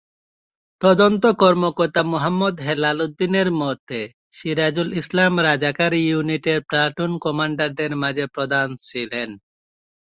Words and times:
তদন্ত 0.81 1.23
কর্মকর্তা 1.41 2.01
মোহাম্মদ 2.03 2.55
হেলাল 2.67 2.97
উদ্দিনের 3.05 3.49
মতে, 3.61 3.99
সিরাজুল 4.31 4.89
ইসলাম 4.93 5.33
রাজাকার 5.47 5.91
ইউনিটের 6.01 6.59
প্লাটুন 6.69 7.11
কমান্ডারদের 7.17 7.91
মাঝে 8.03 8.25
প্রধান 8.35 8.67
ছিলেন। 8.87 9.29